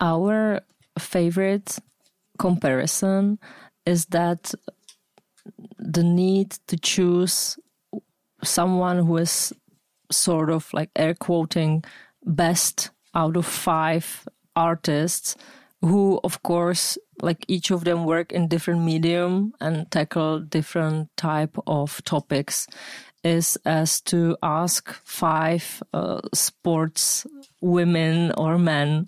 Our 0.00 0.60
favorite 0.98 1.78
comparison 2.38 3.38
is 3.86 4.06
that 4.06 4.54
the 5.78 6.02
need 6.02 6.50
to 6.66 6.76
choose 6.76 7.58
someone 8.42 8.98
who 8.98 9.16
is 9.18 9.52
sort 10.10 10.50
of 10.50 10.72
like 10.72 10.90
air 10.96 11.14
quoting 11.14 11.84
best 12.24 12.90
out 13.14 13.36
of 13.36 13.46
five 13.46 14.28
artists 14.54 15.36
who 15.80 16.20
of 16.22 16.42
course 16.42 16.98
like 17.22 17.44
each 17.48 17.70
of 17.70 17.84
them 17.84 18.04
work 18.04 18.32
in 18.32 18.48
different 18.48 18.82
medium 18.82 19.54
and 19.60 19.90
tackle 19.90 20.40
different 20.40 21.08
type 21.16 21.56
of 21.66 22.02
topics 22.04 22.66
is 23.24 23.56
as 23.64 24.00
to 24.00 24.36
ask 24.42 24.92
five 25.04 25.82
uh, 25.94 26.20
sports 26.34 27.26
women 27.60 28.32
or 28.36 28.58
men 28.58 29.06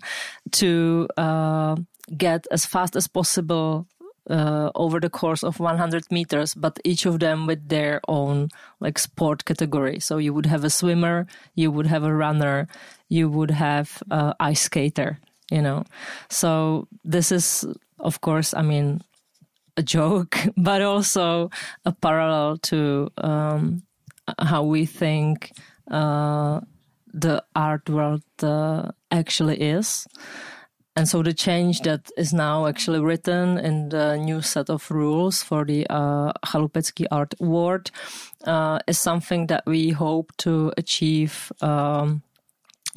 to 0.51 1.07
uh, 1.17 1.75
get 2.17 2.47
as 2.51 2.65
fast 2.65 2.95
as 2.95 3.07
possible 3.07 3.87
uh, 4.29 4.71
over 4.75 4.99
the 4.99 5.09
course 5.09 5.43
of 5.43 5.59
100 5.59 6.11
meters, 6.11 6.55
but 6.55 6.79
each 6.83 7.05
of 7.05 7.19
them 7.19 7.45
with 7.45 7.67
their 7.69 8.01
own 8.07 8.49
like 8.79 8.97
sport 8.97 9.45
category. 9.45 9.99
So 9.99 10.17
you 10.17 10.33
would 10.33 10.45
have 10.45 10.63
a 10.63 10.69
swimmer, 10.69 11.27
you 11.53 11.71
would 11.71 11.87
have 11.87 12.03
a 12.03 12.13
runner, 12.13 12.67
you 13.09 13.29
would 13.29 13.51
have 13.51 14.01
a 14.09 14.33
ice 14.39 14.61
skater, 14.61 15.19
you 15.51 15.61
know. 15.61 15.83
So 16.29 16.87
this 17.03 17.31
is, 17.31 17.65
of 17.99 18.21
course, 18.21 18.53
I 18.53 18.61
mean, 18.61 19.01
a 19.77 19.83
joke, 19.83 20.37
but 20.57 20.81
also 20.81 21.49
a 21.85 21.91
parallel 21.91 22.57
to 22.57 23.11
um, 23.17 23.83
how 24.39 24.63
we 24.63 24.85
think 24.85 25.51
uh, 25.89 26.61
the 27.13 27.43
art 27.55 27.89
world 27.89 28.23
uh, 28.41 28.91
actually 29.11 29.61
is. 29.61 30.07
And 30.97 31.09
so 31.09 31.21
the 31.21 31.33
change 31.33 31.81
that 31.81 32.09
is 32.15 32.33
now 32.33 32.67
actually 32.67 33.01
written 33.01 33.57
in 33.57 33.89
the 33.89 34.15
new 34.15 34.41
set 34.41 34.69
of 34.69 34.89
rules 34.89 35.43
for 35.43 35.65
the 35.65 35.85
uh, 35.89 36.31
Art 37.11 37.33
Award 37.41 37.91
uh, 38.45 38.79
is 38.87 38.97
something 38.97 39.47
that 39.47 39.65
we 39.65 39.89
hope 39.89 40.31
to 40.37 40.71
achieve 40.77 41.51
um, 41.59 42.23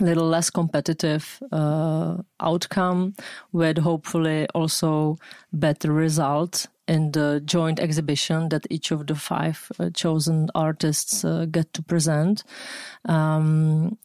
little 0.01 0.29
less 0.29 0.51
competitive 0.51 1.43
uh, 1.53 2.17
outcome 2.41 3.15
with 3.53 3.79
hopefully 3.79 4.47
also 4.55 5.17
better 5.53 5.93
results 5.93 6.69
in 6.87 7.13
the 7.13 7.43
joint 7.45 7.79
exhibition 7.79 8.49
that 8.49 8.67
each 8.71 8.91
of 8.91 9.07
the 9.07 9.15
five 9.15 9.71
uh, 9.79 9.91
chosen 9.91 10.49
artists 10.55 11.25
uh, 11.25 11.47
get 11.51 11.73
to 11.75 11.83
present. 11.83 12.45
Um, 13.05 13.99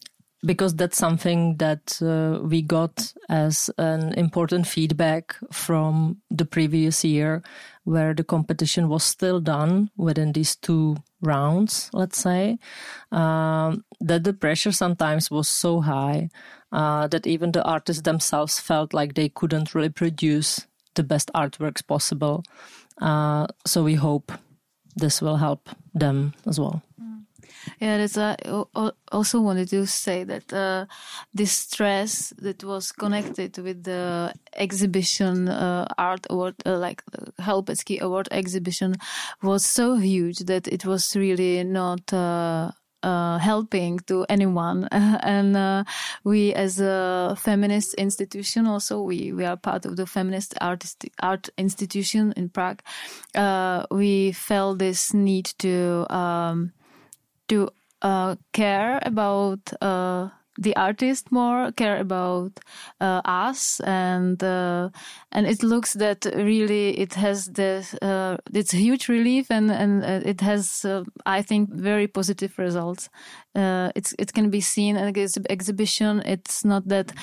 because 0.45 0.75
that's 0.75 0.97
something 0.97 1.55
that 1.57 2.01
uh, 2.01 2.45
we 2.45 2.61
got 2.61 3.13
as 3.29 3.69
an 3.77 4.13
important 4.15 4.67
feedback 4.67 5.35
from 5.51 6.17
the 6.29 6.45
previous 6.45 7.05
year, 7.05 7.41
where 7.85 8.13
the 8.13 8.25
competition 8.25 8.89
was 8.89 9.03
still 9.03 9.39
done 9.39 9.89
within 9.95 10.33
these 10.33 10.55
two 10.57 10.97
rounds, 11.23 11.89
let's 11.93 12.17
say, 12.17 12.59
um, 13.11 13.83
that 14.01 14.23
the 14.23 14.33
pressure 14.33 14.71
sometimes 14.71 15.31
was 15.31 15.47
so 15.47 15.81
high 15.81 16.29
uh, 16.71 17.07
that 17.07 17.25
even 17.25 17.51
the 17.51 17.63
artists 17.63 18.01
themselves 18.03 18.59
felt 18.59 18.93
like 18.93 19.13
they 19.13 19.29
couldn't 19.29 19.73
really 19.73 19.89
produce 19.89 20.67
the 20.95 21.03
best 21.03 21.31
artworks 21.33 21.85
possible. 21.85 22.43
Uh, 23.01 23.47
so 23.65 23.83
we 23.83 23.95
hope 23.95 24.31
this 24.95 25.21
will 25.21 25.37
help 25.37 25.69
them 25.93 26.33
as 26.45 26.59
well. 26.59 26.83
Yeah, 27.79 27.97
that's. 27.97 28.17
I 28.17 28.35
also 29.11 29.41
wanted 29.41 29.69
to 29.69 29.85
say 29.85 30.23
that 30.23 30.51
uh, 30.53 30.85
this 31.33 31.51
stress 31.51 32.33
that 32.37 32.63
was 32.63 32.91
connected 32.91 33.57
with 33.57 33.83
the 33.83 34.33
exhibition 34.55 35.49
uh, 35.49 35.87
art 35.97 36.25
award, 36.29 36.55
uh, 36.65 36.77
like 36.77 37.03
Chaloupecký 37.39 37.99
award 37.99 38.27
exhibition, 38.31 38.95
was 39.41 39.65
so 39.65 39.95
huge 39.95 40.39
that 40.39 40.67
it 40.67 40.85
was 40.85 41.15
really 41.15 41.63
not. 41.63 42.13
Uh, 42.13 42.71
uh, 43.03 43.37
helping 43.37 43.99
to 43.99 44.25
anyone. 44.29 44.87
and 44.91 45.55
uh, 45.57 45.83
we, 46.23 46.53
as 46.53 46.79
a 46.79 47.35
feminist 47.37 47.93
institution, 47.95 48.65
also 48.65 49.01
we 49.01 49.33
we 49.33 49.45
are 49.45 49.57
part 49.57 49.85
of 49.85 49.97
the 49.97 50.05
feminist 50.05 50.53
artist 50.61 51.05
art 51.21 51.49
institution 51.57 52.33
in 52.37 52.49
Prague. 52.49 52.81
Uh, 53.35 53.85
we 53.91 54.31
felt 54.31 54.79
this 54.79 55.13
need 55.13 55.45
to 55.59 56.05
um, 56.09 56.71
to 57.53 57.69
uh, 58.01 58.35
care 58.51 58.99
about 59.05 59.61
uh, 59.81 60.29
the 60.57 60.75
artist 60.75 61.31
more, 61.31 61.71
care 61.71 61.97
about 61.97 62.59
uh, 63.01 63.21
us, 63.25 63.79
and 63.81 64.43
uh, 64.43 64.89
and 65.31 65.47
it 65.47 65.63
looks 65.63 65.93
that 65.93 66.25
really 66.35 66.97
it 66.99 67.13
has 67.15 67.47
this 67.47 67.93
uh, 67.95 68.37
it's 68.53 68.71
huge 68.71 69.07
relief 69.09 69.49
and 69.49 69.71
and 69.71 70.03
uh, 70.03 70.21
it 70.25 70.41
has 70.41 70.85
I 71.25 71.41
think 71.41 71.73
very 71.73 72.07
positive 72.07 72.57
results 72.57 73.09
uh, 73.55 73.91
it's 73.95 74.15
it 74.17 74.33
can 74.33 74.49
be 74.49 74.61
seen 74.61 74.97
in 74.97 75.13
the 75.13 75.45
exhibition. 75.49 76.21
It's 76.25 76.65
not 76.65 76.87
that 76.87 77.13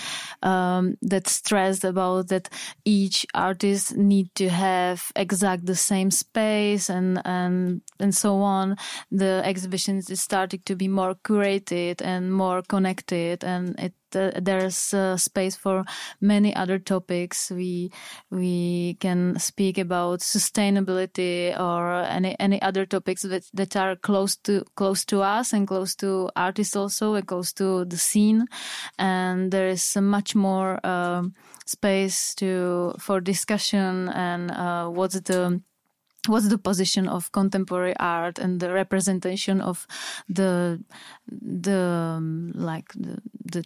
um, 0.42 0.96
that 1.02 1.26
stressed 1.26 1.84
about 1.84 2.28
that 2.28 2.48
each 2.84 3.26
artist 3.34 3.96
need 3.96 4.34
to 4.36 4.48
have 4.48 5.10
exact 5.16 5.66
the 5.66 5.74
same 5.74 6.10
space 6.10 6.88
and 6.88 7.20
and 7.24 7.82
and 7.98 8.14
so 8.14 8.36
on. 8.42 8.76
The 9.10 9.42
exhibition 9.44 9.98
is 9.98 10.20
starting 10.20 10.62
to 10.66 10.76
be 10.76 10.88
more 10.88 11.14
curated 11.14 12.00
and 12.00 12.32
more 12.32 12.62
connected 12.62 13.19
it, 13.28 13.44
and 13.44 13.78
it 13.78 13.94
uh, 14.14 14.32
there's 14.40 14.92
uh, 14.92 15.16
space 15.16 15.56
for 15.56 15.84
many 16.20 16.54
other 16.54 16.78
topics. 16.78 17.50
We 17.50 17.92
we 18.30 18.96
can 19.00 19.38
speak 19.38 19.78
about 19.78 20.20
sustainability 20.20 21.58
or 21.58 22.02
any 22.02 22.36
any 22.40 22.60
other 22.62 22.86
topics 22.86 23.22
that 23.22 23.44
that 23.54 23.76
are 23.76 23.96
close 23.96 24.36
to 24.44 24.64
close 24.74 25.04
to 25.06 25.22
us 25.22 25.52
and 25.52 25.66
close 25.68 25.94
to 25.96 26.30
artists 26.36 26.76
also 26.76 27.14
and 27.14 27.26
close 27.26 27.52
to 27.54 27.84
the 27.84 27.98
scene. 27.98 28.46
And 28.98 29.52
there 29.52 29.68
is 29.68 29.96
much 29.96 30.34
more 30.34 30.84
um, 30.86 31.34
space 31.66 32.34
to 32.36 32.94
for 32.98 33.20
discussion 33.20 34.08
and 34.08 34.50
uh, 34.50 34.88
what's 34.88 35.20
the 35.20 35.62
what's 36.26 36.48
the 36.48 36.58
position 36.58 37.08
of 37.08 37.32
contemporary 37.32 37.96
art 37.98 38.38
and 38.38 38.60
the 38.60 38.72
representation 38.72 39.60
of 39.60 39.86
the 40.28 40.82
the 41.28 41.78
um, 41.78 42.52
like 42.54 42.92
the 42.94 43.20
the 43.44 43.64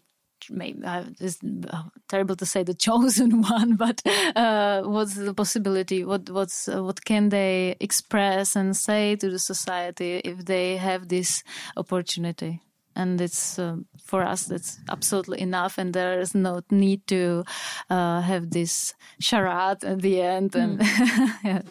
maybe 0.50 0.84
uh, 0.84 1.04
it's 1.20 1.38
uh, 1.42 1.82
terrible 2.08 2.36
to 2.36 2.46
say 2.46 2.62
the 2.62 2.74
chosen 2.88 3.42
one, 3.42 3.76
but 3.76 4.02
uh, 4.36 4.82
what's 4.82 5.14
the 5.14 5.34
possibility? 5.34 6.04
What 6.04 6.30
what's 6.30 6.68
uh, 6.68 6.82
what 6.82 7.04
can 7.04 7.28
they 7.28 7.76
express 7.80 8.56
and 8.56 8.76
say 8.76 9.16
to 9.16 9.30
the 9.30 9.38
society 9.38 10.18
if 10.18 10.44
they 10.44 10.76
have 10.76 11.08
this 11.08 11.42
opportunity? 11.76 12.60
And 12.96 13.20
it's 13.20 13.58
uh, 13.58 13.78
for 14.04 14.22
us 14.22 14.44
that's 14.44 14.78
absolutely 14.88 15.40
enough, 15.40 15.78
and 15.78 15.92
there 15.92 16.20
is 16.20 16.34
no 16.34 16.60
need 16.70 17.06
to 17.08 17.44
uh, 17.90 18.20
have 18.20 18.50
this 18.50 18.94
charade 19.18 19.82
at 19.82 20.00
the 20.00 20.20
end. 20.20 20.54
And 20.54 20.78
mm. 20.78 21.34
yeah. 21.44 21.62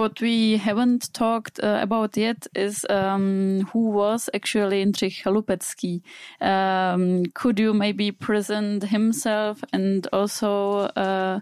What 0.00 0.22
we 0.22 0.56
haven't 0.56 1.12
talked 1.12 1.60
uh, 1.62 1.78
about 1.82 2.16
yet 2.16 2.46
is 2.54 2.86
um, 2.88 3.68
who 3.70 3.90
was 3.90 4.30
actually 4.32 4.82
Jindřich 4.82 5.24
Chaloupecký. 5.24 6.00
Um, 6.40 7.26
could 7.34 7.58
you 7.58 7.74
maybe 7.74 8.10
present 8.10 8.84
himself 8.84 9.62
and 9.74 10.06
also 10.10 10.88
uh, 10.96 11.40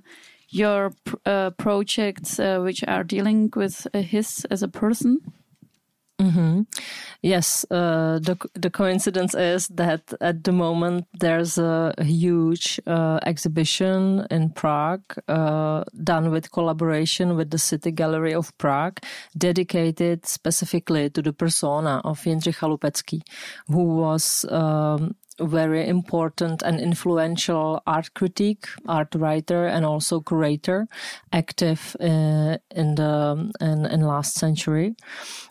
your 0.48 0.90
pr 1.04 1.14
uh, 1.24 1.50
projects 1.50 2.40
uh, 2.40 2.58
which 2.58 2.82
are 2.88 3.04
dealing 3.04 3.48
with 3.54 3.86
his 3.94 4.44
as 4.50 4.64
a 4.64 4.68
person? 4.68 5.20
Mm-hmm. 6.20 6.62
Yes, 7.22 7.64
uh, 7.70 8.18
the 8.18 8.36
the 8.54 8.70
coincidence 8.70 9.34
is 9.34 9.68
that 9.68 10.12
at 10.20 10.42
the 10.42 10.50
moment 10.52 11.06
there's 11.20 11.58
a 11.58 11.94
huge 12.00 12.80
uh, 12.86 13.20
exhibition 13.24 14.26
in 14.28 14.50
Prague 14.50 15.14
uh, 15.28 15.84
done 16.02 16.30
with 16.32 16.50
collaboration 16.50 17.36
with 17.36 17.50
the 17.50 17.58
City 17.58 17.92
Gallery 17.92 18.34
of 18.34 18.56
Prague, 18.58 18.98
dedicated 19.36 20.26
specifically 20.26 21.08
to 21.10 21.22
the 21.22 21.32
persona 21.32 22.00
of 22.04 22.20
Jindřich 22.24 22.58
Chaloupecký, 22.58 23.22
who 23.68 23.84
was 23.84 24.44
um, 24.50 25.14
very 25.40 25.86
important 25.86 26.62
and 26.62 26.80
influential 26.80 27.82
art 27.86 28.12
critic, 28.14 28.68
art 28.86 29.14
writer, 29.14 29.66
and 29.66 29.84
also 29.84 30.20
curator, 30.20 30.86
active 31.32 31.96
uh, 32.00 32.58
in 32.70 32.94
the 32.94 33.52
in, 33.60 33.86
in 33.86 34.00
last 34.00 34.34
century. 34.34 34.94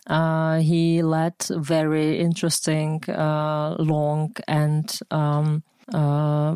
Uh, 0.08 0.60
he 0.60 1.01
led 1.01 1.36
very 1.50 2.20
interesting, 2.20 3.03
uh, 3.10 3.75
long, 3.79 4.36
and 4.48 5.00
um, 5.12 5.63
uh, 5.94 6.56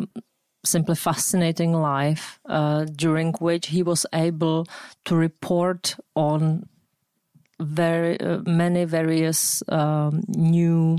simply 0.64 0.96
fascinating 0.96 1.74
life, 1.74 2.40
uh, 2.46 2.86
during 2.96 3.34
which 3.40 3.68
he 3.68 3.84
was 3.84 4.06
able 4.14 4.66
to 5.06 5.16
report 5.16 5.96
on 6.16 6.68
very 7.60 8.20
uh, 8.20 8.40
many 8.46 8.86
various 8.86 9.64
um, 9.70 10.24
new 10.28 10.98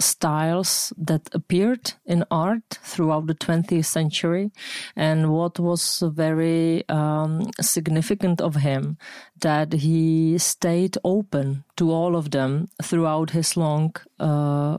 styles 0.00 0.92
that 0.96 1.28
appeared 1.32 1.92
in 2.06 2.24
art 2.30 2.78
throughout 2.82 3.26
the 3.26 3.34
20th 3.34 3.84
century. 3.84 4.50
And 4.96 5.32
what 5.32 5.58
was 5.58 6.02
very 6.06 6.88
um, 6.88 7.46
significant 7.60 8.40
of 8.40 8.56
him, 8.56 8.98
that 9.40 9.72
he 9.72 10.38
stayed 10.38 10.98
open 11.04 11.64
to 11.76 11.90
all 11.92 12.16
of 12.16 12.30
them 12.30 12.68
throughout 12.82 13.30
his 13.30 13.56
long 13.56 13.94
uh, 14.18 14.78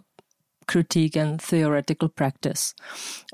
critique 0.67 1.15
and 1.15 1.41
theoretical 1.41 2.09
practice. 2.09 2.75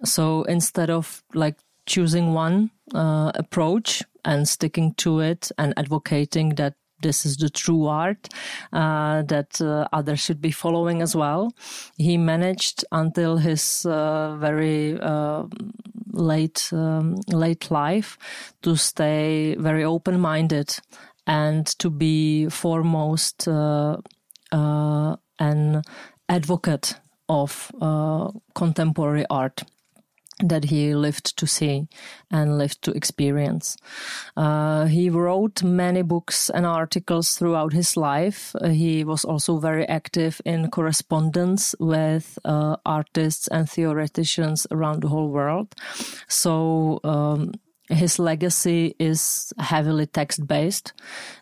So 0.03 0.43
instead 0.43 0.89
of 0.89 1.23
like 1.33 1.57
choosing 1.85 2.33
one 2.33 2.71
uh, 2.93 3.31
approach 3.35 4.03
and 4.23 4.47
sticking 4.47 4.93
to 4.95 5.19
it 5.19 5.51
and 5.57 5.73
advocating 5.77 6.55
that 6.55 6.75
this 7.05 7.23
is 7.23 7.37
the 7.37 7.49
true 7.49 7.85
art 7.85 8.29
uh, 8.73 9.21
that 9.23 9.61
uh, 9.61 9.87
others 9.93 10.19
should 10.19 10.41
be 10.41 10.49
following 10.49 11.03
as 11.03 11.15
well. 11.15 11.53
He 11.97 12.17
managed 12.17 12.83
until 12.91 13.37
his 13.37 13.85
uh, 13.85 14.35
very 14.37 14.99
uh, 14.99 15.43
late 16.11 16.69
um, 16.73 17.17
late 17.27 17.69
life 17.69 18.17
to 18.63 18.75
stay 18.75 19.55
very 19.59 19.83
open 19.83 20.19
minded 20.19 20.69
and 21.27 21.67
to 21.77 21.89
be 21.91 22.49
foremost 22.49 23.47
uh, 23.47 23.97
uh, 24.51 25.15
an 25.39 25.83
advocate 26.27 26.95
of 27.29 27.71
contemporary 28.53 29.25
art 29.29 29.63
that 30.43 30.65
he 30.65 30.93
lived 30.93 31.37
to 31.37 31.47
see 31.47 31.87
and 32.29 32.57
lived 32.57 32.81
to 32.81 32.91
experience. 32.91 33.77
Uh, 34.35 34.85
he 34.85 35.09
wrote 35.09 35.63
many 35.63 36.01
books 36.01 36.49
and 36.49 36.65
articles 36.65 37.35
throughout 37.37 37.71
his 37.71 37.95
life. 37.95 38.53
Uh, 38.61 38.69
he 38.69 39.03
was 39.05 39.23
also 39.23 39.57
very 39.59 39.87
active 39.87 40.41
in 40.43 40.69
correspondence 40.69 41.73
with 41.79 42.37
uh, 42.43 42.75
artists 42.85 43.47
and 43.47 43.69
theoreticians 43.69 44.67
around 44.71 45.03
the 45.03 45.07
whole 45.07 45.29
world. 45.29 45.73
So, 46.27 46.99
um, 47.03 47.53
his 47.87 48.17
legacy 48.17 48.95
is 48.97 49.53
heavily 49.59 50.07
text 50.07 50.47
based. 50.47 50.93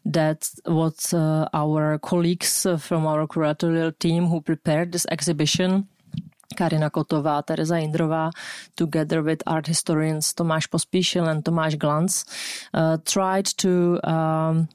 That's 0.03 0.59
what 0.65 1.13
uh, 1.13 1.47
our 1.53 1.97
colleagues 1.99 2.67
from 2.79 3.07
our 3.07 3.25
curatorial 3.27 3.97
team 3.97 4.25
who 4.25 4.41
prepared 4.41 4.91
this 4.91 5.05
exhibition 5.09 5.87
Karina 6.53 6.89
Kotová, 6.89 7.41
Teresa 7.41 7.75
Jindrová, 7.75 8.31
together 8.75 9.21
with 9.23 9.43
art 9.45 9.67
historians 9.67 10.33
Tomáš 10.33 10.67
Pospíšil 10.67 11.27
and 11.27 11.43
Tomáš 11.43 11.75
Glanz, 11.75 12.25
uh, 12.73 12.97
tried 13.03 13.45
to 13.57 13.99
um, 14.03 14.67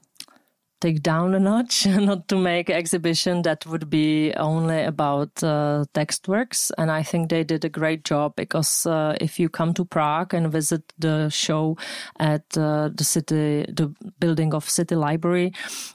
take 0.80 1.02
down 1.02 1.34
a 1.34 1.40
notch, 1.40 1.86
not 1.86 2.28
to 2.28 2.36
make 2.36 2.70
exhibition 2.70 3.42
that 3.42 3.66
would 3.66 3.90
be 3.90 4.32
only 4.34 4.82
about 4.84 5.42
uh, 5.42 5.84
text 5.94 6.28
works. 6.28 6.70
And 6.78 6.90
I 6.90 7.02
think 7.02 7.28
they 7.28 7.44
did 7.44 7.64
a 7.64 7.68
great 7.68 8.04
job 8.04 8.34
because 8.36 8.86
uh, 8.86 9.16
if 9.20 9.38
you 9.38 9.48
come 9.48 9.74
to 9.74 9.84
Prague 9.84 10.34
and 10.34 10.52
visit 10.52 10.92
the 10.98 11.28
show 11.30 11.76
at 12.18 12.44
uh, 12.56 12.90
the 12.94 13.04
city, 13.04 13.64
the 13.68 13.94
building 14.20 14.54
of 14.54 14.68
City 14.68 14.94
Library, 14.94 15.52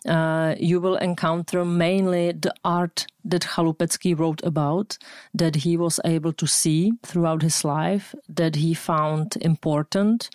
uh, 0.08 0.56
you 0.60 0.80
will 0.80 0.98
encounter 0.98 1.64
mainly 1.66 2.32
the 2.32 2.54
art 2.64 3.08
that 3.26 3.44
Chaloupecký 3.44 4.18
wrote 4.18 4.44
about, 4.44 4.98
that 5.34 5.56
he 5.56 5.78
was 5.78 6.00
able 6.04 6.34
to 6.34 6.46
see 6.46 6.92
throughout 7.04 7.42
his 7.42 7.64
life, 7.64 8.14
that 8.28 8.56
he 8.56 8.74
found 8.74 9.38
important, 9.42 10.30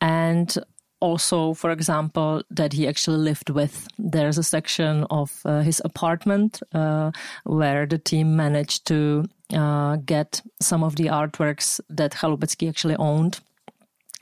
and 0.00 0.56
also, 1.02 1.52
for 1.54 1.70
example, 1.70 2.42
that 2.50 2.72
he 2.72 2.86
actually 2.86 3.18
lived 3.18 3.50
with. 3.50 3.88
There's 3.98 4.38
a 4.38 4.42
section 4.42 5.04
of 5.10 5.40
uh, 5.44 5.62
his 5.62 5.82
apartment 5.84 6.62
uh, 6.72 7.10
where 7.44 7.86
the 7.86 7.98
team 7.98 8.36
managed 8.36 8.86
to 8.86 9.24
uh, 9.52 9.96
get 9.96 10.40
some 10.60 10.84
of 10.84 10.94
the 10.96 11.06
artworks 11.06 11.80
that 11.90 12.12
Chaloupecký 12.12 12.68
actually 12.68 12.96
owned 12.96 13.40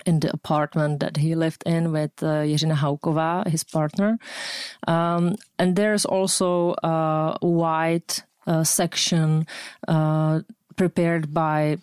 in 0.06 0.20
the 0.20 0.32
apartment 0.32 1.00
that 1.00 1.18
he 1.18 1.34
lived 1.34 1.62
in 1.66 1.92
with 1.92 2.22
uh, 2.22 2.42
Jiřina 2.48 2.76
Hauková, 2.76 3.46
his 3.46 3.62
partner. 3.62 4.18
Um, 4.88 5.36
and 5.58 5.76
there's 5.76 6.06
also 6.06 6.74
a 6.82 7.36
wide 7.42 8.12
uh, 8.46 8.64
section 8.64 9.46
uh, 9.86 10.40
prepared 10.76 11.34
by 11.34 11.76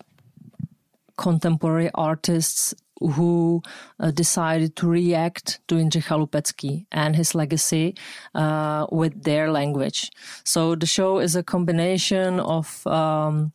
contemporary 1.17 1.91
artists 1.93 2.73
who 2.99 3.62
uh, 3.99 4.12
decided 4.12 4.75
to 4.75 4.88
react 4.88 5.60
to 5.67 5.75
Jindřich 5.75 6.07
Chaloupecký 6.07 6.86
and 6.91 7.15
his 7.15 7.36
legacy 7.36 7.95
uh, 8.36 8.88
with 8.91 9.23
their 9.23 9.51
language. 9.51 10.10
So 10.43 10.75
the 10.75 10.86
show 10.86 11.19
is 11.19 11.36
a 11.36 11.43
combination 11.43 12.39
of 12.39 12.86
um, 12.88 13.51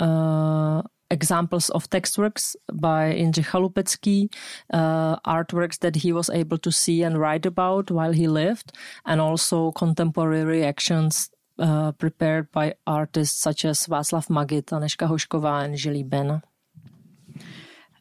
uh, 0.00 0.82
examples 1.10 1.70
of 1.70 1.88
text 1.90 2.18
works 2.18 2.56
by 2.72 3.14
Jindřich 3.14 3.50
Chaloupecký, 3.50 4.32
uh, 4.72 5.16
artworks 5.20 5.78
that 5.80 5.96
he 5.96 6.12
was 6.12 6.30
able 6.30 6.58
to 6.58 6.72
see 6.72 7.02
and 7.02 7.18
write 7.18 7.46
about 7.46 7.90
while 7.90 8.12
he 8.12 8.26
lived, 8.28 8.72
and 9.04 9.20
also 9.20 9.72
contemporary 9.72 10.44
reactions 10.44 11.30
uh, 11.58 11.92
prepared 11.92 12.50
by 12.50 12.74
artists 12.86 13.40
such 13.40 13.64
as 13.64 13.86
Václav 13.86 14.28
Magid, 14.28 14.66
Aneška 14.66 15.08
Hošková, 15.08 15.64
and 15.64 15.76
Julie 15.76 16.02
Ben. 16.02 16.42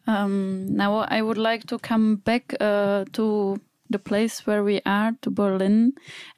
Um, 0.08 0.76
now 0.76 1.06
I 1.10 1.22
would 1.22 1.38
like 1.38 1.66
to 1.68 1.80
come 1.80 2.18
back 2.18 2.54
uh, 2.60 3.06
to 3.13 3.60
the 3.89 4.00
place 4.00 4.46
where 4.46 4.63
we 4.63 4.82
are, 4.86 5.13
to 5.22 5.30
Berlin, 5.30 5.94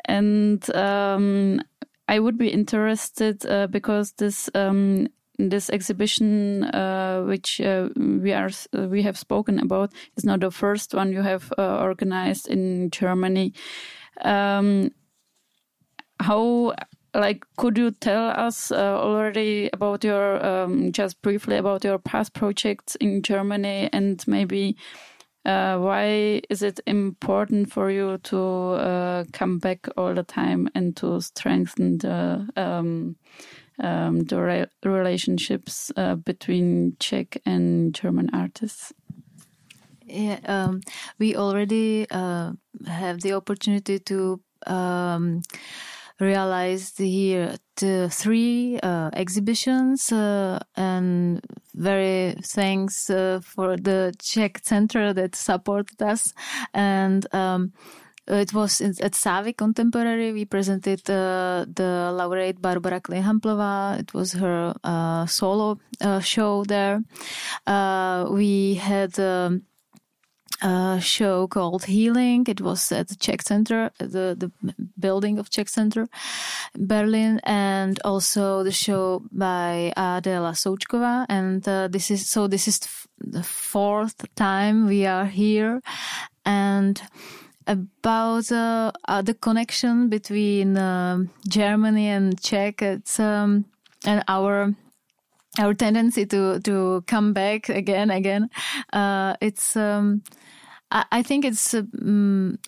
and 0.05 0.75
um, 0.75 1.61
I 2.07 2.19
would 2.19 2.37
be 2.37 2.49
interested 2.49 3.45
uh, 3.45 3.67
because 3.67 4.13
this 4.13 4.49
um, 4.53 5.07
this 5.37 5.69
exhibition, 5.69 6.63
uh, 6.65 7.23
which 7.23 7.59
uh, 7.59 7.89
we 7.95 8.33
are 8.33 8.49
uh, 8.73 8.87
we 8.87 9.01
have 9.01 9.17
spoken 9.17 9.59
about, 9.59 9.91
is 10.15 10.23
not 10.25 10.39
the 10.41 10.51
first 10.51 10.93
one 10.93 11.11
you 11.11 11.21
have 11.21 11.51
uh, 11.57 11.79
organized 11.79 12.47
in 12.47 12.89
Germany. 12.91 13.53
Um, 14.21 14.91
how 16.19 16.73
like 17.15 17.45
could 17.57 17.77
you 17.77 17.91
tell 17.91 18.29
us 18.29 18.71
uh, 18.71 18.99
already 18.99 19.69
about 19.73 20.03
your 20.03 20.45
um, 20.45 20.91
just 20.91 21.21
briefly 21.21 21.57
about 21.57 21.83
your 21.83 21.97
past 21.97 22.33
projects 22.33 22.95
in 22.95 23.21
Germany 23.21 23.89
and 23.93 24.23
maybe 24.27 24.75
uh, 25.45 25.77
why 25.77 26.41
is 26.49 26.61
it 26.61 26.79
important 26.87 27.71
for 27.71 27.91
you 27.91 28.17
to 28.23 28.39
uh, 28.39 29.23
come 29.31 29.59
back 29.59 29.87
all 29.95 30.13
the 30.13 30.23
time 30.23 30.67
and 30.75 30.97
to 30.97 31.21
strengthen 31.21 31.99
the 31.99 32.47
um, 32.55 33.15
um, 33.79 34.21
the 34.23 34.41
re 34.41 34.65
relationships 34.83 35.91
uh, 35.97 36.15
between 36.15 36.95
Czech 36.99 37.37
and 37.45 37.93
German 37.93 38.29
artists? 38.33 38.91
Yeah, 40.07 40.39
um, 40.45 40.81
we 41.19 41.35
already 41.35 42.07
uh, 42.09 42.53
have 42.87 43.21
the 43.21 43.33
opportunity 43.33 43.99
to 43.99 44.39
um, 44.67 45.41
realized 46.19 46.97
here 46.97 47.55
three 47.77 48.79
uh, 48.81 49.09
exhibitions 49.13 50.11
uh, 50.11 50.59
and 50.75 51.41
very 51.73 52.35
thanks 52.43 53.09
uh, 53.09 53.41
for 53.43 53.75
the 53.75 54.13
Czech 54.19 54.59
Center 54.63 55.13
that 55.13 55.35
supported 55.35 56.01
us 56.01 56.33
and 56.73 57.27
um, 57.33 57.73
it 58.27 58.53
was 58.53 58.81
at 58.81 59.13
SAVVY 59.13 59.55
Contemporary. 59.55 60.33
We 60.33 60.45
presented 60.45 61.07
uh, 61.07 61.65
the 61.71 62.11
laureate 62.11 62.59
Barbara 62.59 62.99
Kleinhamplová. 62.99 63.99
It 63.99 64.15
was 64.15 64.33
her 64.33 64.73
uh, 64.83 65.27
solo 65.27 65.77
uh, 66.01 66.21
show 66.21 66.63
there. 66.63 67.03
we 68.31 68.75
had 68.75 69.19
um, 69.19 69.61
a 70.61 70.99
show 71.01 71.47
called 71.47 71.85
Healing. 71.85 72.45
It 72.47 72.61
was 72.61 72.91
at 72.91 73.07
the 73.07 73.15
Czech 73.15 73.41
Center, 73.41 73.91
the 73.97 74.35
the 74.37 74.51
building 74.97 75.39
of 75.39 75.49
Czech 75.49 75.69
Center, 75.69 76.07
Berlin, 76.77 77.39
and 77.43 77.99
also 78.03 78.63
the 78.63 78.71
show 78.71 79.21
by 79.31 79.93
Adéla 79.97 80.53
Součková. 80.55 81.25
And 81.29 81.67
uh, 81.67 81.87
this 81.87 82.11
is 82.11 82.29
so. 82.29 82.47
This 82.47 82.67
is 82.67 82.79
the 83.19 83.43
fourth 83.43 84.25
time 84.35 84.87
we 84.87 85.05
are 85.05 85.25
here, 85.25 85.81
and 86.45 87.01
about 87.67 88.51
uh, 88.51 88.91
uh, 89.07 89.21
the 89.21 89.33
connection 89.33 90.09
between 90.09 90.77
um, 90.77 91.29
Germany 91.47 92.07
and 92.07 92.41
Czech. 92.41 92.81
It's 92.81 93.19
um, 93.19 93.65
and 94.05 94.23
our 94.27 94.73
our 95.59 95.73
tendency 95.73 96.25
to 96.25 96.59
to 96.61 97.03
come 97.07 97.33
back 97.33 97.69
again 97.69 98.11
again. 98.11 98.49
Uh, 98.93 99.35
it's 99.41 99.75
um, 99.75 100.21
I, 100.91 101.05
I, 101.11 101.23
think 101.23 101.45
it's 101.45 101.73
um, 101.73 102.59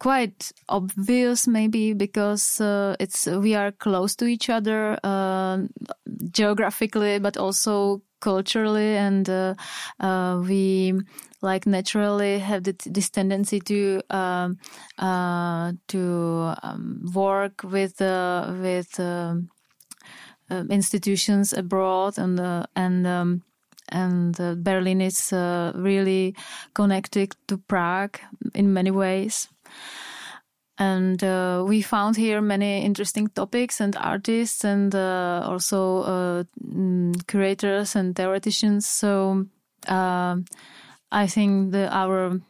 quite 0.00 0.52
obvious 0.68 1.46
maybe 1.46 1.92
because 1.92 2.60
uh, 2.60 2.96
it's 3.00 3.26
we 3.26 3.54
are 3.54 3.72
close 3.72 4.16
to 4.16 4.26
each 4.26 4.50
other 4.50 4.98
uh, 5.04 5.58
geographically 6.30 7.18
but 7.18 7.36
also 7.36 8.02
culturally 8.20 8.96
and 8.96 9.28
uh, 9.28 9.54
uh 10.00 10.40
we 10.46 10.94
like 11.42 11.66
naturally 11.66 12.38
have 12.38 12.62
this 12.64 13.10
tendency 13.10 13.60
to 13.60 14.00
um, 14.10 14.58
uh, 14.98 15.72
to 15.88 16.54
um, 16.62 17.00
work 17.14 17.62
with 17.62 18.00
with 18.00 18.98
um, 18.98 19.50
uh, 20.50 20.64
institutions 20.70 21.52
abroad 21.52 22.18
and 22.18 22.40
uh, 22.40 22.64
and 22.76 23.06
um, 23.06 23.42
and 23.88 24.40
uh, 24.40 24.54
Berlin 24.56 25.00
is 25.00 25.32
uh, 25.32 25.72
really 25.74 26.34
connected 26.74 27.34
to 27.48 27.58
Prague 27.58 28.18
in 28.54 28.72
many 28.72 28.90
ways. 28.90 29.48
And 30.76 31.22
uh, 31.22 31.64
we 31.66 31.82
found 31.82 32.16
here 32.16 32.40
many 32.40 32.82
interesting 32.82 33.28
topics 33.28 33.80
and 33.80 33.94
artists 33.96 34.64
and 34.64 34.92
uh, 34.92 35.42
also 35.44 36.44
mm, 36.66 37.26
curators 37.28 37.94
and 37.94 38.16
theoreticians. 38.16 38.86
So 38.86 39.46
I 39.86 41.28
think 41.28 41.70
the, 41.70 41.88
our 41.94 42.40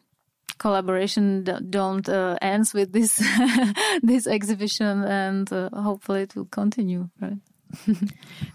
collaboration 0.59 1.45
don't 1.71 2.09
uh, 2.09 2.37
ends 2.41 2.73
with 2.73 2.93
this 2.93 3.23
this 4.03 4.27
exhibition, 4.27 5.05
and 5.05 5.53
uh, 5.53 5.69
hopefully 5.73 6.23
it 6.23 6.35
will 6.35 6.47
continue. 6.47 7.09
Right. 7.21 7.39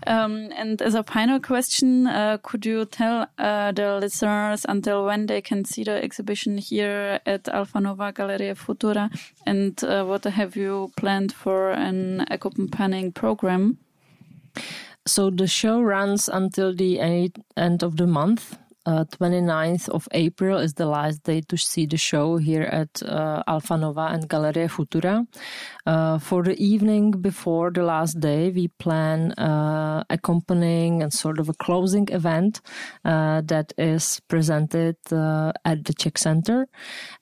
Um, 0.08 0.50
and 0.56 0.82
as 0.82 0.96
a 0.96 1.04
final 1.04 1.40
question, 1.40 2.08
uh, 2.08 2.38
could 2.44 2.66
you 2.66 2.86
tell 2.86 3.28
uh, 3.38 3.72
the 3.72 4.00
listeners 4.00 4.66
until 4.68 5.06
when 5.06 5.28
they 5.28 5.42
can 5.42 5.66
see 5.66 5.84
the 5.84 6.04
exhibition 6.04 6.58
here 6.58 7.20
at 7.26 7.48
Alfa 7.48 7.80
Nova 7.80 8.12
Galleria 8.12 8.56
Futura, 8.56 9.10
and 9.46 9.84
uh, 9.84 10.04
what 10.04 10.24
have 10.24 10.56
you 10.56 10.92
planned 10.98 11.32
for 11.34 11.72
an 11.72 12.26
accompanying 12.32 13.12
program? 13.12 13.78
So 15.06 15.30
the 15.30 15.48
show 15.48 15.82
runs 15.82 16.30
until 16.30 16.76
the 16.76 17.00
end 17.00 17.84
of 17.84 17.98
the 17.98 18.08
month 18.08 18.58
uh, 18.90 19.06
29th 19.06 19.88
of 19.90 20.08
April 20.14 20.58
is 20.58 20.74
the 20.74 20.86
last 20.86 21.24
day 21.24 21.42
to 21.42 21.58
see 21.58 21.86
the 21.86 21.98
show 21.98 22.38
here 22.38 22.64
at 22.64 23.04
uh, 23.04 23.44
Alfa 23.48 23.78
Nova 23.78 24.08
and 24.12 24.28
Galleria 24.28 24.68
Futura. 24.68 25.28
Uh, 25.86 26.18
for 26.18 26.42
the 26.42 26.58
evening 26.62 27.12
before 27.12 27.70
the 27.72 27.84
last 27.84 28.20
day, 28.20 28.50
we 28.50 28.68
plan 28.80 29.32
uh, 29.34 30.04
accompanying 30.10 31.04
and 31.04 31.14
sort 31.14 31.40
of 31.40 31.50
a 31.50 31.54
closing 31.54 32.08
event 32.12 32.62
uh, 33.06 33.42
that 33.46 33.74
is 33.78 34.22
presented 34.28 34.98
uh, 35.12 35.52
at 35.66 35.86
the 35.86 35.94
Czech 35.94 36.18
Center. 36.18 36.68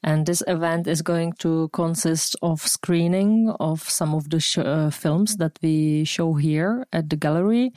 And 0.04 0.26
this 0.26 0.42
event 0.48 0.88
is 0.88 1.02
going 1.02 1.34
to 1.40 1.70
consist 1.74 2.38
of 2.42 2.62
screening 2.62 3.54
of 3.60 3.82
some 3.82 4.16
of 4.16 4.30
the 4.30 4.40
sh- 4.40 4.96
films 4.96 5.36
that 5.38 5.60
we 5.62 6.06
show 6.06 6.36
here 6.36 6.86
at 6.94 7.10
the 7.10 7.18
gallery 7.18 7.74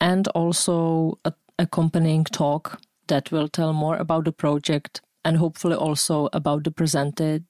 and 0.00 0.26
also 0.28 1.18
a 1.24 1.32
accompanying 1.58 2.24
talk 2.24 2.78
that 3.08 3.30
will 3.30 3.48
tell 3.48 3.72
more 3.72 3.96
about 3.96 4.24
the 4.24 4.32
project 4.32 5.00
and 5.24 5.36
hopefully 5.36 5.76
also 5.76 6.28
about 6.32 6.64
the 6.64 6.70
presented 6.70 7.44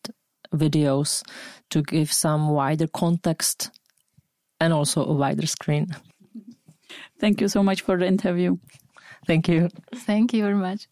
videos 0.54 1.22
to 1.70 1.82
give 1.82 2.12
some 2.12 2.50
wider 2.50 2.86
context 2.86 3.70
and 4.60 4.72
also 4.72 5.04
a 5.04 5.12
wider 5.12 5.46
screen. 5.46 5.94
Thank 7.20 7.40
you 7.40 7.48
so 7.48 7.62
much 7.62 7.82
for 7.82 7.98
the 7.98 8.06
interview. 8.06 8.56
Thank 9.26 9.48
you. 9.48 9.68
Thank 9.94 10.32
you 10.32 10.42
very 10.42 10.54
much. 10.54 10.88